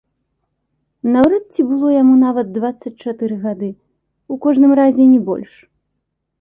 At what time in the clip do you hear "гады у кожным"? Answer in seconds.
3.47-4.71